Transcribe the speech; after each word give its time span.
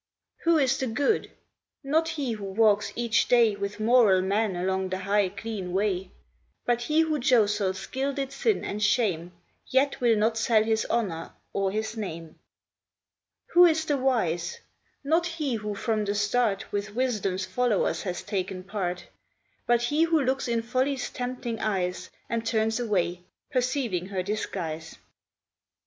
Who 0.45 0.57
is 0.57 0.79
the 0.79 0.87
good? 0.87 1.29
Not 1.83 2.07
he 2.09 2.31
who 2.31 2.45
walks 2.45 2.91
each 2.95 3.27
day 3.27 3.55
With 3.55 3.79
moral 3.79 4.23
men 4.23 4.55
along 4.55 4.89
the 4.89 4.97
high, 4.97 5.29
clean 5.29 5.73
way; 5.73 6.09
But 6.65 6.81
he 6.81 7.01
who 7.01 7.19
jostles 7.19 7.85
gilded 7.85 8.31
sin 8.31 8.65
and 8.65 8.81
shame, 8.81 9.31
Yet 9.67 10.01
will 10.01 10.15
not 10.17 10.39
sell 10.39 10.63
his 10.63 10.85
honor 10.85 11.33
or 11.53 11.69
his 11.71 11.95
name. 11.97 12.39
Who 13.53 13.65
is 13.67 13.85
the 13.85 13.95
wise? 13.95 14.57
Not 15.03 15.27
he 15.27 15.53
who 15.53 15.75
from 15.75 16.05
the 16.05 16.15
start 16.15 16.71
With 16.71 16.95
Wisdom's 16.95 17.45
followers 17.45 18.01
has 18.01 18.23
taken 18.23 18.63
part; 18.63 19.05
But 19.67 19.83
he 19.83 20.05
who 20.05 20.19
looks 20.23 20.47
in 20.47 20.63
Folly's 20.63 21.11
tempting 21.11 21.59
eyes, 21.59 22.09
And 22.27 22.43
turns 22.43 22.79
away, 22.79 23.21
perceiving 23.51 24.07
her 24.07 24.23
disguise. 24.23 24.97